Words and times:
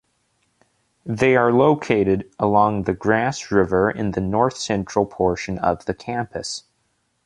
They 1.05 1.35
are 1.35 1.53
located 1.53 2.27
along 2.39 2.85
the 2.85 2.93
Grasse 2.95 3.51
River 3.51 3.91
in 3.91 4.13
the 4.13 4.19
north-central 4.21 5.05
portion 5.05 5.59
of 5.59 5.85
the 5.85 5.93
campus. 5.93 6.63